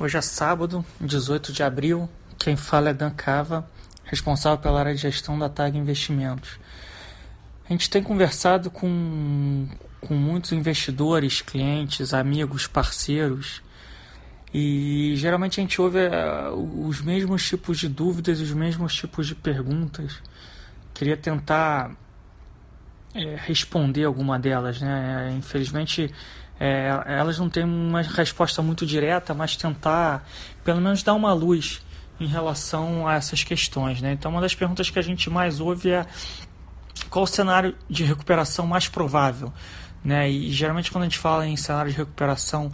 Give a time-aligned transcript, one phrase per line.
[0.00, 2.08] Hoje é sábado, 18 de abril.
[2.38, 3.68] Quem fala é Dan Cava,
[4.04, 6.60] responsável pela área de gestão da TAG Investimentos.
[7.68, 9.66] A gente tem conversado com,
[10.00, 13.60] com muitos investidores, clientes, amigos, parceiros,
[14.54, 19.34] e geralmente a gente ouve uh, os mesmos tipos de dúvidas, os mesmos tipos de
[19.34, 20.22] perguntas.
[20.94, 21.90] Queria tentar
[23.12, 25.34] é, responder alguma delas, né?
[25.36, 26.14] Infelizmente
[26.60, 30.26] é, elas não têm uma resposta muito direta, mas tentar
[30.64, 31.80] pelo menos dar uma luz
[32.20, 34.02] em relação a essas questões.
[34.02, 34.12] Né?
[34.12, 36.06] Então, uma das perguntas que a gente mais ouve é
[37.08, 39.52] qual o cenário de recuperação mais provável?
[40.04, 40.30] Né?
[40.30, 42.72] E geralmente, quando a gente fala em cenário de recuperação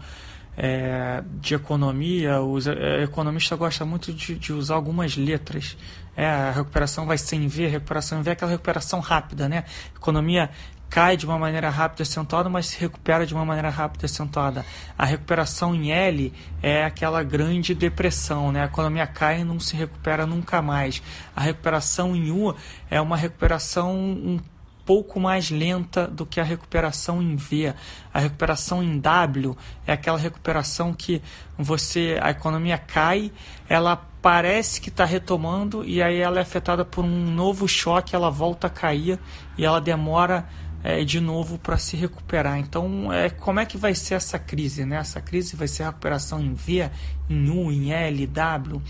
[0.56, 5.77] é, de economia, os é, economista gosta muito de, de, usar algumas letras.
[6.16, 9.64] É, a recuperação vai ser em V, recuperação em V é aquela recuperação rápida, né?
[9.95, 10.48] Economia
[10.95, 14.07] cai de uma maneira rápida e acentuada, mas se recupera de uma maneira rápida e
[14.07, 14.65] acentuada.
[14.97, 18.62] A recuperação em L é aquela grande depressão, né?
[18.62, 21.03] A economia cai e não se recupera nunca mais.
[21.34, 22.55] A recuperação em U
[22.89, 24.39] é uma recuperação um
[24.87, 27.75] pouco mais lenta do que a recuperação em V.
[28.12, 29.56] A recuperação em W
[29.89, 31.20] é aquela recuperação que
[31.59, 33.33] você a economia cai,
[33.69, 38.31] ela parece que está retomando e aí ela é afetada por um novo choque, ela
[38.31, 39.19] volta a cair
[39.59, 40.47] e ela demora
[40.85, 42.59] é, de novo para se recuperar.
[42.59, 44.85] Então, é, como é que vai ser essa crise?
[44.85, 44.97] Né?
[44.97, 46.91] Essa crise vai ser a recuperação em V,
[47.31, 48.83] em U, em L, W.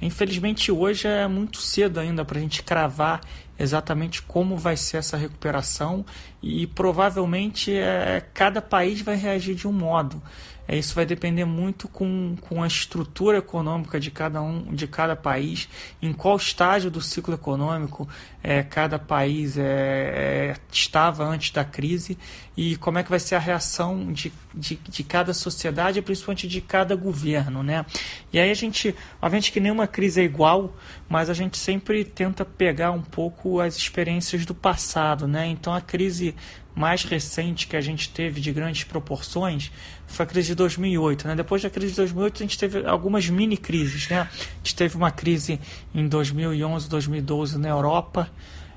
[0.00, 3.20] Infelizmente, hoje é muito cedo ainda para a gente cravar
[3.58, 6.06] exatamente como vai ser essa recuperação
[6.42, 10.22] e provavelmente é, cada país vai reagir de um modo.
[10.68, 15.16] É, isso vai depender muito com, com a estrutura econômica de cada um, de cada
[15.16, 15.68] país,
[16.00, 18.08] em qual estágio do ciclo econômico
[18.42, 22.16] é, cada país é, é, estava antes da crise
[22.56, 26.60] e como é que vai ser a reação de, de, de cada sociedade, principalmente de
[26.60, 27.84] cada governo, né?
[28.32, 30.74] E aí a gente, obviamente que nenhuma crise é igual,
[31.08, 35.46] mas a gente sempre tenta pegar um pouco as experiências do passado, né?
[35.46, 36.34] Então a crise
[36.80, 39.70] mais recente que a gente teve de grandes proporções
[40.06, 41.28] foi a crise de 2008.
[41.28, 41.36] Né?
[41.36, 44.08] Depois da crise de 2008, a gente teve algumas mini crises.
[44.08, 44.20] Né?
[44.20, 45.60] A gente teve uma crise
[45.94, 48.30] em 2011, 2012 na Europa,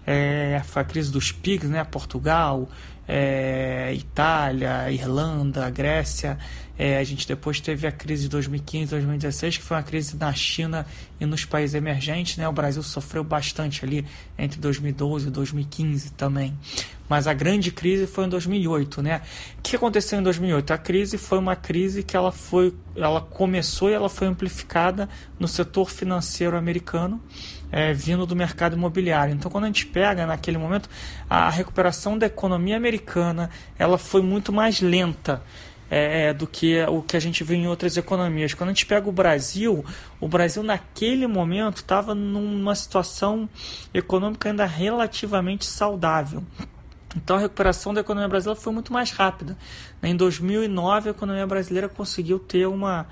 [0.05, 1.81] é, foi a crise dos PIGs, né?
[1.85, 2.67] Portugal,
[3.07, 6.37] é, Itália, Irlanda, Grécia.
[6.77, 10.33] É, a gente depois teve a crise de 2015, 2016, que foi uma crise na
[10.33, 10.85] China
[11.19, 12.37] e nos países emergentes.
[12.37, 12.47] Né?
[12.47, 14.05] O Brasil sofreu bastante ali
[14.37, 16.57] entre 2012 e 2015 também.
[17.07, 19.01] Mas a grande crise foi em 2008.
[19.03, 19.21] Né?
[19.59, 20.73] O que aconteceu em 2008?
[20.73, 25.07] A crise foi uma crise que ela, foi, ela começou e ela foi amplificada
[25.39, 27.21] no setor financeiro americano
[27.73, 29.33] é, vindo do mercado imobiliário.
[29.33, 30.87] Então, quando a gente pega naquele momento,
[31.27, 35.41] a recuperação da economia americana ela foi muito mais lenta.
[35.95, 38.55] É, do que o que a gente viu em outras economias.
[38.55, 39.85] Quando a gente pega o Brasil,
[40.19, 43.47] o Brasil naquele momento estava numa situação
[43.93, 46.43] econômica ainda relativamente saudável.
[47.15, 49.55] Então a recuperação da economia brasileira foi muito mais rápida.
[50.01, 53.05] Em 2009 a economia brasileira conseguiu ter uma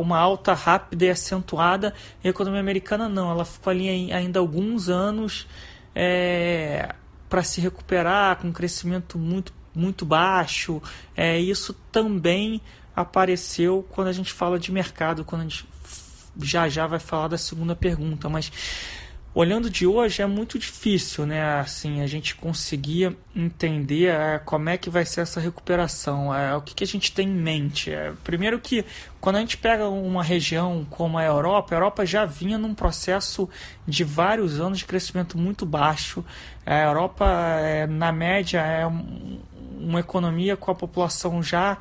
[0.00, 1.94] uma alta rápida e acentuada.
[2.24, 5.46] E a economia americana não, ela ficou ali ainda alguns anos
[5.94, 6.94] é,
[7.28, 10.82] para se recuperar com um crescimento muito, muito baixo.
[11.16, 12.60] É, isso também
[12.94, 15.66] apareceu quando a gente fala de mercado, quando a gente
[16.40, 18.50] já já vai falar da segunda pergunta, mas
[19.34, 21.58] olhando de hoje é muito difícil, né?
[21.58, 26.60] Assim, a gente conseguir entender é, como é que vai ser essa recuperação, é, o
[26.60, 27.90] que, que a gente tem em mente.
[27.90, 28.84] É, primeiro que
[29.20, 33.48] quando a gente pega uma região como a Europa, a Europa já vinha num processo
[33.86, 36.24] de vários anos de crescimento muito baixo.
[36.66, 37.26] A Europa,
[37.60, 38.86] é, na média, é
[39.82, 41.78] uma economia com a população já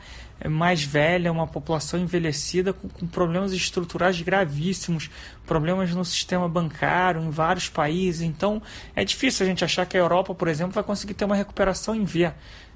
[0.49, 5.09] mais velha, uma população envelhecida com, com, problemas estruturais gravíssimos,
[5.45, 8.21] problemas no sistema bancário em vários países.
[8.21, 8.61] Então
[8.95, 11.95] é difícil a gente achar que a Europa, por exemplo, vai conseguir ter uma recuperação
[11.95, 12.31] em V.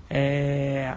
[0.09, 0.95] É,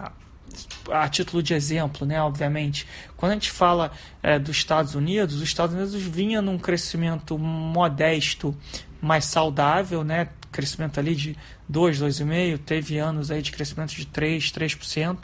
[0.91, 5.41] a título de exemplo, né, obviamente, quando a gente fala é, dos Estados Unidos, os
[5.41, 8.55] Estados Unidos vinha num crescimento modesto,
[9.01, 11.37] mais saudável, né, crescimento ali de
[11.69, 15.19] 2, 2,5%, teve anos aí de crescimento de 3, 3%.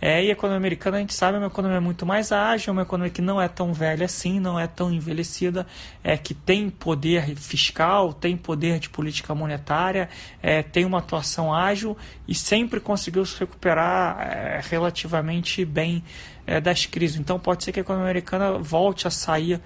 [0.00, 2.72] É, e a economia americana, a gente sabe, é uma economia muito mais ágil, é
[2.72, 5.66] uma economia que não é tão velha assim, não é tão envelhecida,
[6.04, 10.08] é que tem poder fiscal, tem poder de política monetária,
[10.40, 11.96] é, tem uma atuação ágil
[12.28, 16.04] e sempre conseguiu se recuperar é, relativamente bem
[16.46, 17.18] é, das crises.
[17.18, 19.60] Então pode ser que a economia americana volte a sair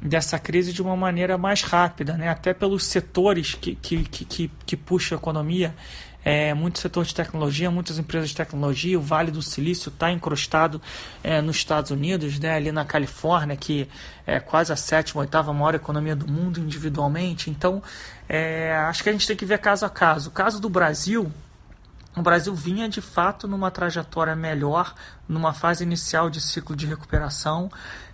[0.00, 2.28] dessa crise de uma maneira mais rápida, né?
[2.28, 5.74] até pelos setores que, que, que, que, puxam a economia.
[6.24, 10.82] é, muito setor de tecnologia, muitas empresas de tecnologia, o Vale do Silício está encrustado
[11.22, 13.88] é, nos Estados Unidos, né, ali na Califórnia, que
[14.26, 17.48] é quase a sétima, oitava maior economia do mundo individualmente.
[17.48, 17.80] Então,
[18.28, 20.30] é, acho que a gente tem que ver caso a caso.
[20.30, 21.32] O caso do Brasil,
[22.16, 24.94] o Brasil vinha de fato numa trajetória melhor,
[25.28, 27.70] numa fase inicial de ciclo de recuperação,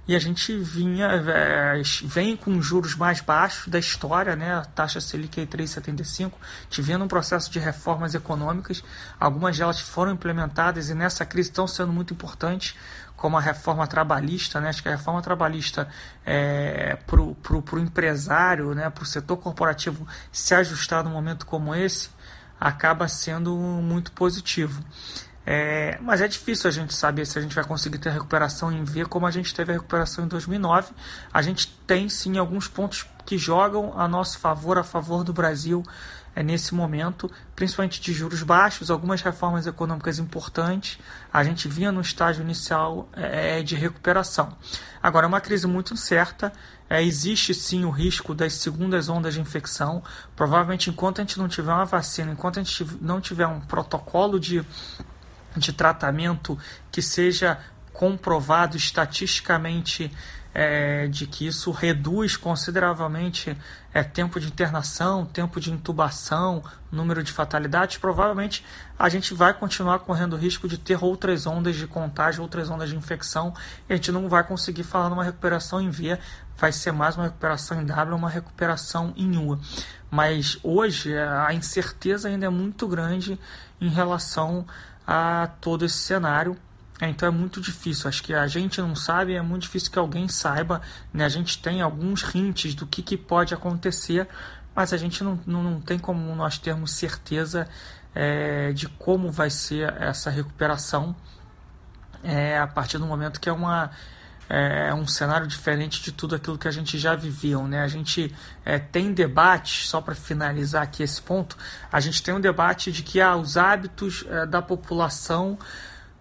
[0.06, 4.54] e a gente vinha é, vem com juros mais baixos da história, né?
[4.54, 6.32] A taxa Selic é 3,75,
[6.68, 8.82] tivendo um processo de reformas econômicas,
[9.18, 12.74] algumas delas foram implementadas e nessa crise estão sendo muito importantes,
[13.16, 14.70] como a reforma trabalhista, né?
[14.70, 15.88] Acho que a reforma trabalhista
[16.26, 18.90] é, para o empresário, né?
[18.90, 22.10] Para o setor corporativo se ajustar num momento como esse
[22.58, 24.82] acaba sendo muito positivo.
[25.44, 28.84] É, mas é difícil a gente saber se a gente vai conseguir ter recuperação em
[28.84, 30.92] V como a gente teve a recuperação em 2009.
[31.32, 35.82] A gente tem sim alguns pontos que jogam a nosso favor, a favor do Brasil
[36.34, 40.98] é, nesse momento, principalmente de juros baixos, algumas reformas econômicas importantes.
[41.32, 44.56] A gente vinha no estágio inicial é, de recuperação.
[45.02, 46.52] Agora, é uma crise muito incerta.
[46.88, 50.02] É, existe sim o risco das segundas ondas de infecção.
[50.34, 54.38] Provavelmente, enquanto a gente não tiver uma vacina, enquanto a gente não tiver um protocolo
[54.38, 54.64] de
[55.56, 56.58] de tratamento
[56.90, 57.58] que seja
[57.92, 60.10] comprovado estatisticamente
[60.54, 63.56] é, de que isso reduz consideravelmente
[63.92, 68.64] é, tempo de internação, tempo de intubação, número de fatalidades, provavelmente
[68.98, 72.96] a gente vai continuar correndo risco de ter outras ondas de contágio, outras ondas de
[72.96, 73.54] infecção,
[73.88, 76.18] e a gente não vai conseguir falar numa recuperação em V,
[76.56, 79.58] vai ser mais uma recuperação em W, uma recuperação em U.
[80.12, 83.40] Mas hoje a incerteza ainda é muito grande
[83.80, 84.66] em relação
[85.06, 86.54] a todo esse cenário.
[87.00, 88.10] Então é muito difícil.
[88.10, 90.82] Acho que a gente não sabe, é muito difícil que alguém saiba.
[91.14, 91.24] Né?
[91.24, 94.28] A gente tem alguns hints do que, que pode acontecer,
[94.76, 97.66] mas a gente não, não, não tem como nós termos certeza
[98.14, 101.16] é, de como vai ser essa recuperação
[102.22, 103.90] é, a partir do momento que é uma
[104.48, 107.66] é, é um cenário diferente de tudo aquilo que a gente já viveu.
[107.66, 107.80] Né?
[107.82, 108.34] A gente
[108.64, 111.56] é, tem debate, só para finalizar aqui esse ponto,
[111.90, 115.58] a gente tem um debate de que ah, os hábitos é, da população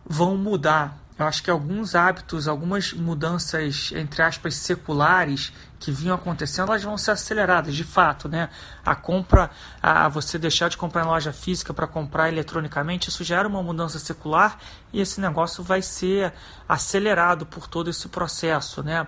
[0.06, 0.98] vão mudar.
[1.20, 6.96] Eu acho que alguns hábitos, algumas mudanças, entre aspas, seculares que vinham acontecendo, elas vão
[6.96, 8.50] ser aceleradas, de fato, né?
[8.86, 9.50] A compra,
[9.82, 13.64] a você deixar de comprar em loja física para comprar eletronicamente, isso já era uma
[13.64, 14.60] mudança secular
[14.94, 16.32] e esse negócio vai ser
[16.70, 19.08] acelerado por todo esse processo, né?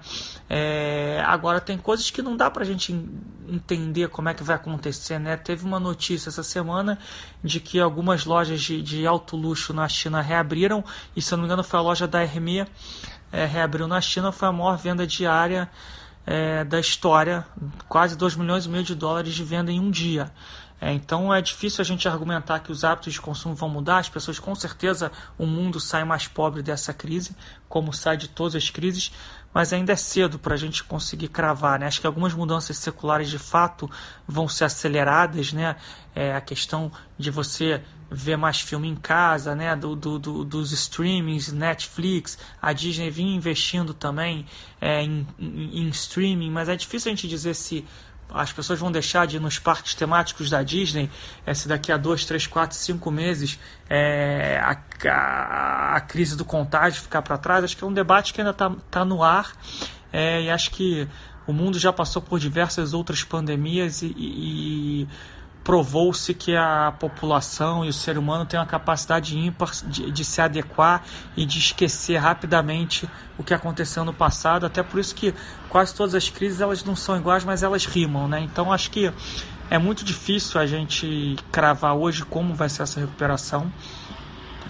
[0.49, 2.91] É, agora tem coisas que não dá para a gente
[3.47, 5.37] entender como é que vai acontecer, né?
[5.37, 6.97] Teve uma notícia essa semana
[7.43, 10.83] de que algumas lojas de, de alto luxo na China reabriram
[11.15, 12.67] e se eu não me engano foi a loja da Hermès
[13.31, 15.69] é, reabriu na China, foi a maior venda diária
[16.25, 17.45] é, da história,
[17.87, 20.31] quase 2 milhões e meio de dólares de venda em um dia.
[20.83, 24.09] É, então é difícil a gente argumentar que os hábitos de consumo vão mudar, as
[24.09, 27.33] pessoas com certeza o mundo sai mais pobre dessa crise,
[27.69, 29.13] como sai de todas as crises,
[29.53, 31.80] mas ainda é cedo para a gente conseguir cravar.
[31.80, 31.88] Né?
[31.88, 33.89] Acho que algumas mudanças seculares de fato
[34.27, 35.77] vão ser aceleradas, né?
[36.13, 37.81] É, a questão de você
[38.12, 39.75] ver mais filme em casa, né?
[39.77, 44.45] Do, do, do, dos streamings, Netflix, a Disney vinha investindo também
[44.81, 47.85] é, em, em, em, streaming, mas é difícil a gente dizer se
[48.29, 51.09] as pessoas vão deixar de ir nos parques temáticos da Disney
[51.45, 53.59] é, se daqui a dois, três, quatro, cinco meses
[53.89, 54.77] é, a,
[55.09, 57.63] a, a, crise do contágio ficar para trás.
[57.63, 59.51] Acho que é um debate que ainda está tá no ar
[60.11, 61.07] é, e acho que
[61.45, 65.07] o mundo já passou por diversas outras pandemias e, e,
[65.63, 70.41] provou-se que a população e o ser humano têm uma capacidade ímpar de, de, se
[70.41, 71.03] adequar
[71.37, 74.65] e de esquecer rapidamente o que aconteceu no passado.
[74.65, 75.33] Até por isso que
[75.69, 78.41] quase todas as crises elas não são iguais, mas elas rimam, né?
[78.41, 79.11] Então acho que
[79.69, 83.71] é muito difícil a gente cravar hoje como vai ser essa recuperação.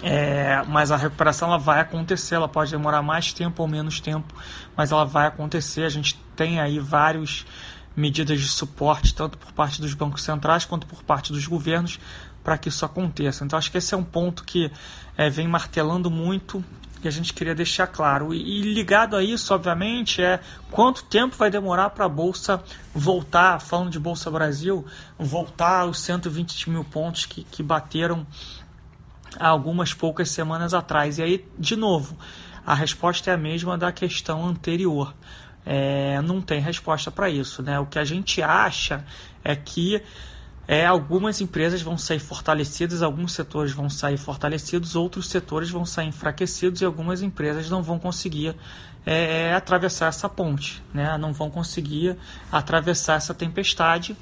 [0.06, 4.34] É, mas a recuperação ela vai acontecer, ela pode demorar mais tempo ou menos tempo,
[4.76, 5.84] mas ela vai acontecer.
[5.84, 7.46] A gente tem aí vários
[7.96, 11.98] medidas de suporte, tanto por parte dos bancos centrais quanto por parte dos governos,
[12.42, 13.44] para que isso aconteça.
[13.44, 14.70] Então, acho que esse é um ponto que
[15.16, 16.64] é, vem martelando muito
[17.02, 18.32] e a gente queria deixar claro.
[18.32, 22.62] E, e, ligado a isso, obviamente, é quanto tempo vai demorar para a Bolsa
[22.94, 24.84] voltar, falando de Bolsa Brasil,
[25.18, 28.26] voltar aos 120 mil pontos que, que bateram
[29.38, 31.18] há algumas poucas semanas atrás.
[31.18, 32.16] E aí, de novo,
[32.64, 35.14] a resposta é a mesma da questão anterior
[35.64, 37.62] é, não tem resposta para isso.
[37.62, 37.78] Né?
[37.78, 39.04] O que a gente acha
[39.42, 40.02] é que
[40.66, 46.08] é, algumas empresas vão sair fortalecidas, alguns setores vão sair fortalecidos, outros setores vão sair
[46.08, 48.56] enfraquecidos e algumas empresas não vão conseguir
[49.04, 51.18] é, atravessar essa ponte, né?
[51.18, 52.16] não vão conseguir
[52.50, 54.16] atravessar essa tempestade.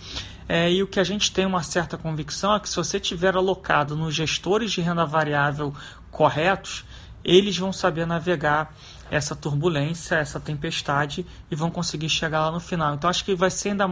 [0.48, 3.36] É, e o que a gente tem uma certa convicção é que se você tiver
[3.36, 5.72] alocado nos gestores de renda variável
[6.10, 6.84] corretos,
[7.24, 8.74] eles vão saber navegar
[9.12, 12.94] essa turbulência, essa tempestade e vão conseguir chegar lá no final.
[12.94, 13.86] Então acho que vai ser ainda.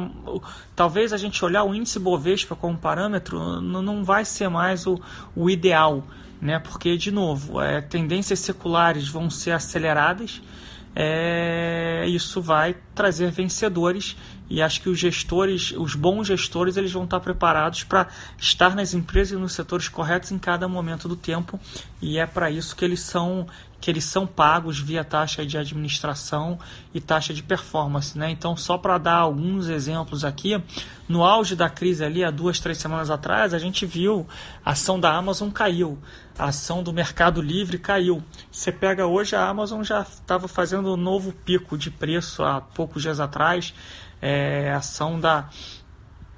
[0.75, 4.99] Talvez a gente olhar o índice Bovespa como parâmetro não vai ser mais o,
[5.37, 6.03] o ideal,
[6.41, 6.59] né?
[6.59, 10.41] Porque, de novo, é, tendências seculares vão ser aceleradas
[10.95, 14.17] é, isso vai trazer vencedores
[14.51, 18.93] e acho que os gestores, os bons gestores, eles vão estar preparados para estar nas
[18.93, 21.59] empresas e nos setores corretos em cada momento do tempo
[22.03, 23.47] e é para isso que eles são
[23.81, 26.59] que eles são pagos via taxa de administração
[26.93, 28.31] e taxa de performance, né?
[28.31, 30.63] Então, só para dar alguns exemplos aqui,
[31.09, 34.27] no auge da crise ali, há duas, três semanas atrás, a gente viu
[34.63, 35.99] a ação da Amazon caiu,
[36.39, 38.23] a ação do Mercado Livre caiu.
[38.53, 43.03] Você pega hoje, a Amazon já estava fazendo um novo pico de preço há poucos
[43.03, 43.73] dias atrás,
[44.21, 45.49] é, ação da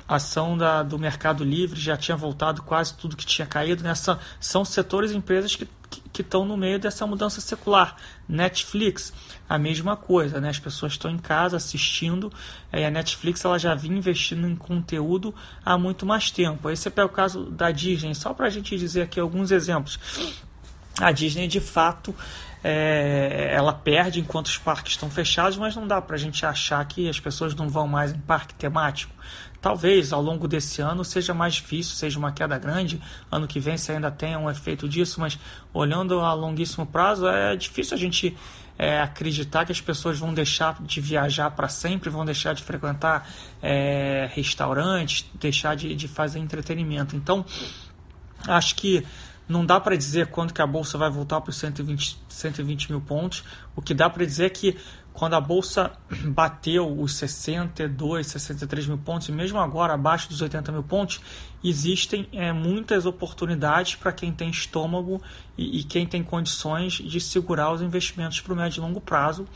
[0.06, 3.82] ação da, do Mercado Livre já tinha voltado quase tudo que tinha caído.
[3.82, 5.66] Nessa, são setores e empresas que
[6.12, 7.96] que estão no meio dessa mudança secular.
[8.28, 9.12] Netflix,
[9.48, 10.48] a mesma coisa, né?
[10.48, 12.32] As pessoas estão em casa assistindo
[12.72, 15.34] e a Netflix ela já vinha investindo em conteúdo
[15.64, 16.70] há muito mais tempo.
[16.70, 19.98] Esse é o caso da Disney, só para a gente dizer aqui alguns exemplos.
[21.00, 22.14] A Disney, de fato,
[22.62, 26.84] é, ela perde enquanto os parques estão fechados, mas não dá para a gente achar
[26.84, 29.12] que as pessoas não vão mais em parque temático.
[29.60, 33.00] Talvez ao longo desse ano seja mais difícil, seja uma queda grande.
[33.30, 35.38] Ano que vem você ainda tenha um efeito disso, mas
[35.72, 38.36] olhando a longuíssimo prazo, é difícil a gente
[38.78, 43.28] é, acreditar que as pessoas vão deixar de viajar para sempre, vão deixar de frequentar
[43.62, 47.14] é, restaurantes, deixar de, de fazer entretenimento.
[47.14, 47.44] Então,
[48.48, 49.06] acho que
[49.48, 53.00] não dá para dizer quando que a bolsa vai voltar para os 120, 120 mil
[53.00, 53.44] pontos.
[53.74, 54.76] O que dá para dizer é que
[55.12, 55.92] quando a bolsa
[56.24, 61.20] bateu os 62, 63 mil pontos, e mesmo agora abaixo dos 80 mil pontos,
[61.62, 65.20] existem é, muitas oportunidades para quem tem estômago
[65.56, 69.46] e, e, quem tem condições de segurar os investimentos para o médio e longo prazo.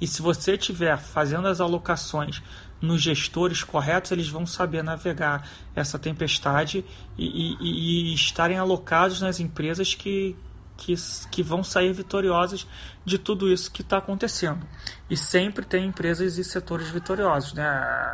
[0.00, 2.42] E se você estiver fazendo as alocações
[2.80, 6.84] nos gestores corretos, eles vão saber navegar essa tempestade
[7.16, 10.36] e, e, e estarem alocados nas empresas que,
[10.76, 10.94] que,
[11.30, 12.66] que vão sair vitoriosas
[13.04, 14.66] de tudo isso que está acontecendo.
[15.10, 17.52] E sempre tem empresas e setores vitoriosos.
[17.52, 17.64] Né?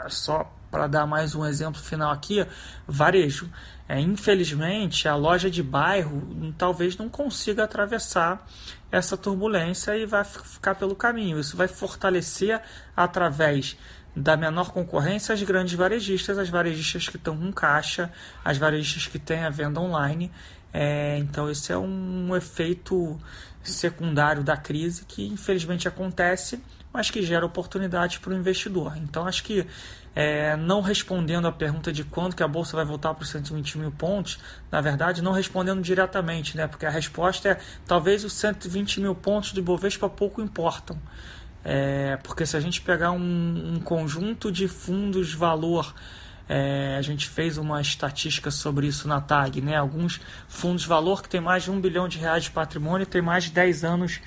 [0.09, 2.45] Só para dar mais um exemplo final aqui,
[2.87, 3.49] varejo.
[3.87, 8.45] É, infelizmente, a loja de bairro talvez não consiga atravessar
[8.91, 11.39] essa turbulência e vai ficar pelo caminho.
[11.39, 12.61] Isso vai fortalecer
[12.97, 13.77] através
[14.15, 18.13] da menor concorrência as grandes varejistas, as varejistas que estão com caixa,
[18.45, 20.31] as varejistas que têm a venda online
[20.75, 23.17] é, então, esse é um efeito
[23.63, 26.61] secundário da crise que infelizmente acontece,
[26.93, 28.97] mas que gera oportunidades para o investidor.
[28.97, 29.65] Então, acho que
[30.17, 33.79] é, não respondendo a pergunta de quando que a bolsa vai voltar para os 120
[33.79, 34.41] mil pontos,
[34.71, 36.67] na verdade, não respondendo diretamente, né?
[36.67, 40.99] porque a resposta é talvez os 120 mil pontos do Ibovespa pouco importam.
[41.65, 45.95] É, porque se a gente pegar um, um conjunto de fundos valor
[46.49, 49.77] é, a gente fez uma estatística sobre isso na TAG, né?
[49.77, 53.45] Alguns fundos valor que tem mais de um bilhão de reais de patrimônio tem mais
[53.45, 54.21] de 10 anos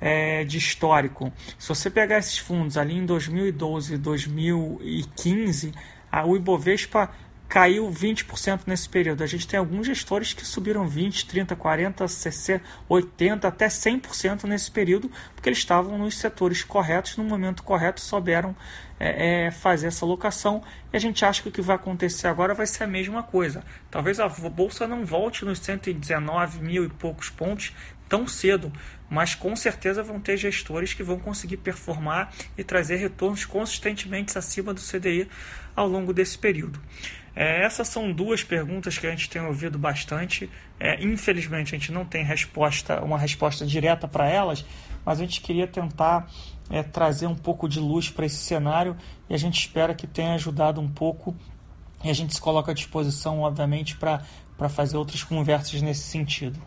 [0.00, 1.32] é, de histórico.
[1.58, 5.74] Se você pegar esses fundos ali em 2012 e 2015,
[6.10, 7.10] a, o Ibovespa
[7.48, 9.24] caiu 20% nesse período.
[9.24, 14.70] A gente tem alguns gestores que subiram 20, 30, 40, 60, 80, até 100% nesse
[14.70, 18.54] período, porque eles estavam nos setores corretos, no momento correto, souberam
[19.00, 20.62] é, é, fazer essa locação.
[20.92, 23.64] E a gente acha que o que vai acontecer agora vai ser a mesma coisa.
[23.90, 27.74] Talvez a bolsa não volte nos 119 mil e poucos pontos
[28.08, 28.72] tão cedo,
[29.08, 34.72] mas com certeza vão ter gestores que vão conseguir performar e trazer retornos consistentemente acima
[34.72, 35.28] do CDI
[35.76, 36.80] ao longo desse período.
[37.34, 40.50] É, essas são duas perguntas que a gente tem ouvido bastante.
[40.78, 44.64] É, infelizmente, a gente não tem resposta, uma resposta direta para elas,
[45.04, 46.28] mas a gente queria tentar
[46.70, 48.96] é, trazer um pouco de luz para esse cenário
[49.28, 51.36] e a gente espera que tenha ajudado um pouco.
[52.02, 56.60] E a gente se coloca à disposição, obviamente, para fazer outras conversas nesse sentido.